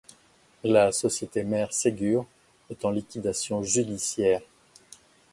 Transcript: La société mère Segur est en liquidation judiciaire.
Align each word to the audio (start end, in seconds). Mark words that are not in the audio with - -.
La 0.63 0.91
société 0.91 1.43
mère 1.43 1.71
Segur 1.73 2.25
est 2.71 2.85
en 2.85 2.89
liquidation 2.89 3.61
judiciaire. 3.61 4.41